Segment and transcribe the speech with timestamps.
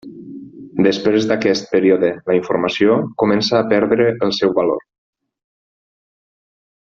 [0.85, 4.83] Després d’aquest període la informació comença a perdre el seu valor.